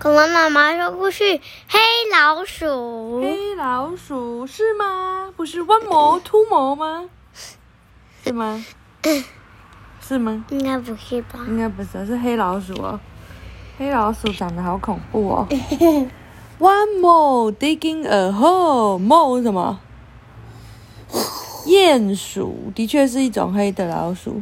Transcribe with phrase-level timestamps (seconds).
[0.00, 1.38] 恐龙妈妈说故事：
[1.68, 1.78] 黑
[2.10, 3.20] 老鼠。
[3.20, 5.30] 黑老鼠是吗？
[5.36, 7.04] 不是弯毛秃毛吗？
[8.24, 8.64] 是吗？
[10.00, 10.42] 是吗？
[10.48, 11.40] 应该不是吧？
[11.46, 12.98] 应该不是，是黑老鼠哦。
[13.76, 15.46] 黑老鼠长得好恐怖哦。
[16.58, 18.98] One more digging a hole.
[18.98, 19.78] Mole 是什么？
[21.68, 24.40] 鼹鼠的确是一种黑的老鼠。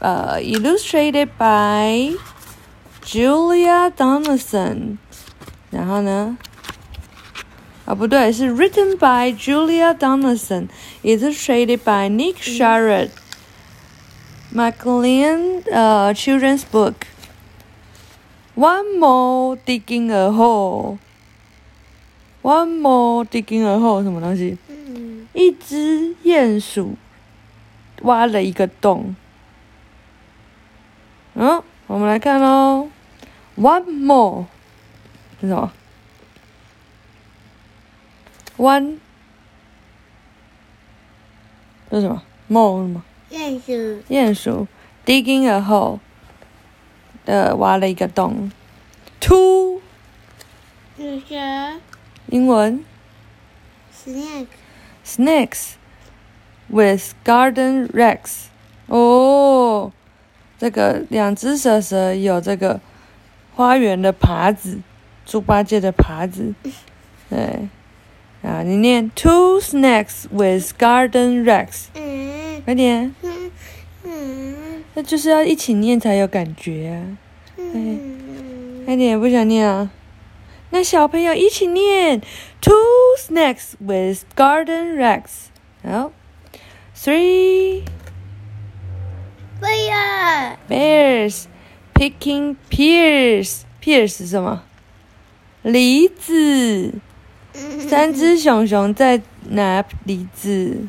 [0.00, 2.14] 呃、uh,，illustrated by
[3.09, 4.97] Julia Donaldson。
[5.71, 6.37] 然后呢？
[7.85, 10.69] 啊，不对，是 written by Julia Donaldson,
[11.03, 13.11] illustrated by Nick Sharrett.
[14.51, 16.93] Maclean uh, children's book.
[18.55, 20.99] One more digging a hole.
[22.41, 24.57] One more digging a hole 什么东西？
[24.69, 26.95] 嗯，一只鼹鼠
[28.03, 29.15] 挖了一个洞。
[31.33, 32.87] 嗯，我们来看喽。
[33.60, 34.46] One more
[35.38, 35.70] 是什么
[38.56, 38.96] ？One
[41.90, 43.04] 这是什么？More 是什么？
[43.30, 44.02] 鼹鼠。
[44.08, 44.66] 鼹鼠
[45.04, 45.98] digging a hole
[47.26, 48.50] 呃挖了一个洞。
[49.20, 49.82] Two
[50.96, 51.80] 是蛇。
[52.28, 52.82] 英文
[53.94, 54.46] snake。
[55.04, 55.72] snakes
[56.68, 58.44] with garden rakes。
[58.86, 59.92] 哦，
[60.58, 62.80] 这个两只蛇蛇有这个
[63.60, 64.78] 花园的耙子，
[65.26, 66.54] 猪八戒的耙子。
[67.28, 67.68] 对，
[68.42, 71.44] 啊，你念 two snakes with garden
[71.94, 73.50] 嗯快点，嗯
[74.04, 76.96] 嗯那就是要一起念才有感觉啊。
[77.58, 78.82] 嗯。
[78.86, 79.90] 快点，不想念啊？
[80.70, 82.22] 那小朋友一起念
[82.62, 82.74] ：Two
[83.18, 85.50] snacks with garden rex。
[85.84, 86.10] 好
[86.96, 87.82] ，Three
[89.60, 90.56] 贝尔。
[90.66, 91.44] bears
[92.00, 93.64] picking pears。
[93.82, 94.62] pears 是什么？
[95.62, 96.94] 梨子。
[97.86, 99.20] 三只熊熊在
[99.50, 100.88] 拿梨子。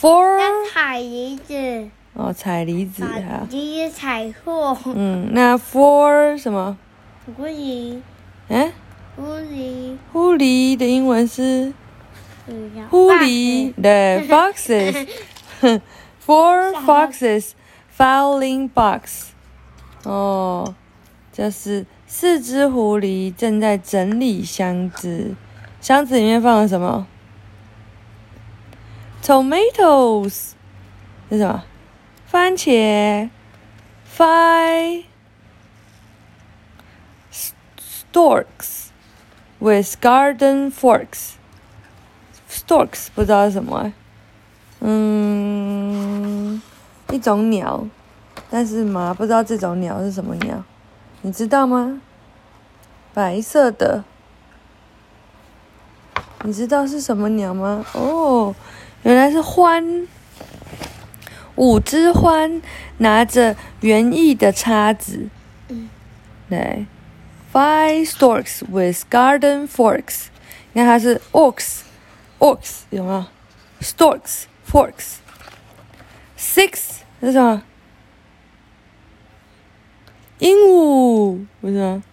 [0.00, 1.88] Four 在采梨子。
[2.12, 3.46] 哦，采梨子把哈。
[3.50, 4.78] 梨子采错。
[4.94, 6.78] 嗯，那 four 什么？
[7.26, 7.98] 狐狸。
[8.48, 8.72] 嗯，
[9.16, 9.96] 狐狸。
[10.12, 11.72] 狐狸的英文是
[12.90, 13.72] 狐狸。
[13.82, 15.08] 对，foxes。
[16.24, 17.50] Four foxes
[17.96, 19.32] filing box。
[20.04, 20.74] 哦，
[21.32, 25.34] 就是四只狐狸正在整理箱子，
[25.80, 27.06] 箱子里面放了什么
[29.22, 30.52] ？Tomatoes
[31.28, 31.64] 是什么？
[32.26, 33.30] 番茄。
[34.12, 35.04] Five
[37.32, 38.88] storks
[39.60, 41.36] with garden forks。
[42.50, 43.92] Storks 不知道是什么、
[44.80, 45.79] 嗯，
[47.12, 47.86] 一种鸟，
[48.50, 50.62] 但是嘛，不知道这种鸟是什么鸟，
[51.22, 52.00] 你知道吗？
[53.12, 54.04] 白色的，
[56.44, 57.84] 你知道是什么鸟吗？
[57.92, 58.54] 哦，
[59.02, 60.06] 原来是獾，
[61.56, 62.60] 五只獾
[62.98, 65.28] 拿着园艺的叉子，
[65.68, 65.90] 嗯
[66.48, 66.86] 对
[67.52, 70.26] ，Five storks with garden forks，
[70.72, 71.80] 你看它是 ox。
[72.38, 73.22] Ox 有没有
[73.82, 75.16] ？Storks, forks.
[76.39, 77.63] Six 是什么？
[80.39, 82.03] 鹦鹉不是吗？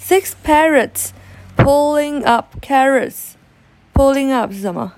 [0.00, 1.10] Six parrots
[1.56, 3.32] pulling up carrots.
[3.94, 4.92] Pulling up 是什么？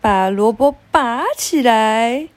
[0.00, 2.28] 把萝卜拔起来。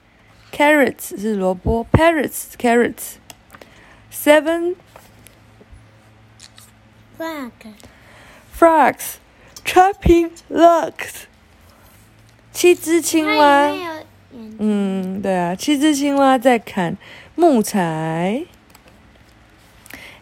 [0.52, 3.16] Carrots 是萝卜，parrots carrots.
[4.10, 4.76] Seven
[7.18, 7.50] Frog。
[8.56, 9.16] frogs
[9.64, 11.24] chopping logs.
[12.52, 13.34] 七只青蛙。
[13.36, 14.56] 它里面有眼嗯，
[15.23, 16.97] 对啊，七只青蛙在砍
[17.35, 18.43] 木材。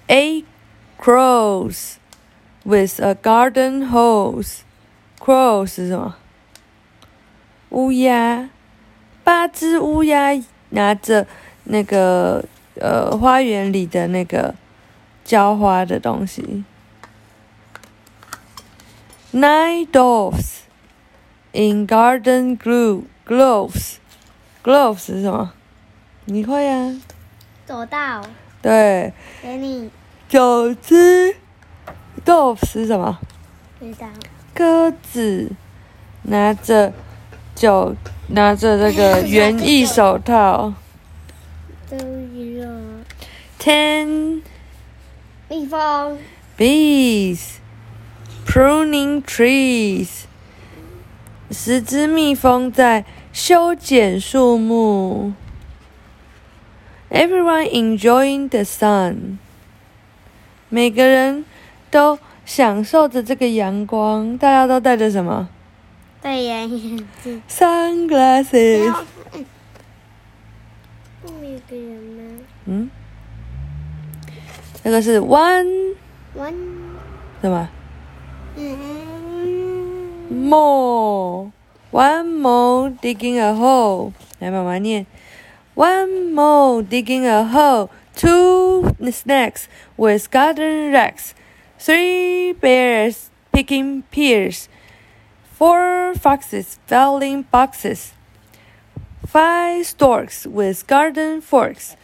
[0.07, 0.45] Eight
[1.00, 1.95] crows
[2.63, 4.59] with a garden hose.
[5.17, 6.17] Crows 是什么？
[7.69, 8.51] 乌鸦。
[9.23, 10.39] 八只乌鸦
[10.69, 11.25] 拿着
[11.63, 12.45] 那个
[12.75, 14.53] 呃花园里的那个
[15.25, 16.63] 浇花的东西。
[19.33, 20.59] Nine doves
[21.53, 24.00] in garden glue gloves.
[24.63, 25.54] Gloves 是什么？
[26.25, 26.96] 你会啊？
[27.66, 28.22] 走到
[28.62, 29.12] 对，
[29.42, 29.90] 给你
[30.30, 31.36] 九只
[32.25, 33.19] doves 是什么？
[33.80, 34.08] 知道。
[34.54, 35.50] 鸽子
[36.24, 36.94] 拿着
[37.56, 37.96] 九
[38.28, 40.74] 拿着这个园艺手套。
[41.90, 42.68] 都有
[43.60, 44.42] Ten
[45.50, 46.18] 蜜蜂
[46.58, 47.40] bees
[48.46, 50.25] pruning trees.
[51.50, 55.33] 十只蜜蜂在修剪树木。
[57.10, 59.38] Everyone enjoying the sun.
[60.69, 61.45] 每个人
[61.89, 64.38] 都享受着这个阳光。
[64.38, 65.50] 大家都戴着什么
[66.22, 66.69] 戴眼
[67.24, 67.42] 镜。
[67.50, 68.94] ？sunglasses。
[72.66, 72.89] 嗯，
[74.84, 76.54] 这个是 one？One，
[77.42, 77.69] 什么
[78.56, 78.77] 嗯
[80.30, 81.51] ，more
[81.90, 84.12] one more digging a hole。
[84.40, 85.06] 来，妈妈念：
[85.75, 87.90] One more digging a hole.
[88.14, 91.34] Two snakes with garden racks.
[91.78, 94.69] Three bears picking pears.
[95.52, 98.12] Four foxes filling boxes.
[99.26, 101.96] Five storks with garden forks.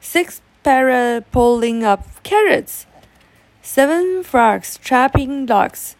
[0.00, 2.86] Six parrots pulling up carrots.
[3.62, 5.96] Seven frogs trapping logs.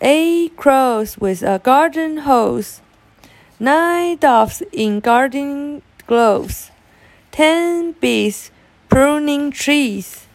[0.00, 2.80] Eight crows with a garden hose.
[3.58, 6.70] Nine doves in garden gloves.
[7.32, 8.50] Ten bees
[8.88, 10.26] pruning trees.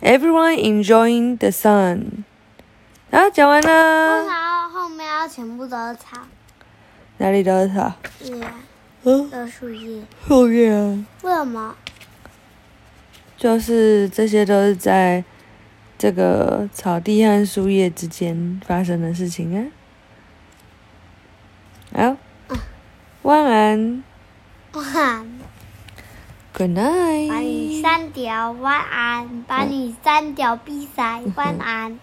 [0.00, 2.24] Everyone enjoying the sun.
[3.10, 6.18] 啊，讲完为了，啥后面要全部都是草
[7.18, 7.92] 哪里都是草。
[8.20, 8.32] 叶？
[9.02, 10.02] 嗯，都是树叶？
[10.26, 11.74] 后面啊，为什么？
[13.36, 15.24] 就是这些都是在
[15.97, 19.65] 这个草地和树叶之间发生的事情啊。
[21.93, 22.17] 好，
[23.21, 24.03] 晚安
[24.73, 25.39] 晚安
[26.53, 27.29] ，，Good night。
[27.29, 29.43] 把你删掉，晚安。
[29.43, 31.97] 把你删掉，比赛， 晚安。